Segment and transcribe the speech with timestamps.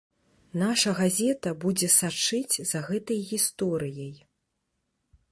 [0.59, 4.15] Наша газета будзе сачыць за гэтай гісторыяй.